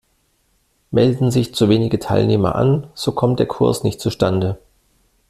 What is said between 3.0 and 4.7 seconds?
kommt der Kurs nicht zustande.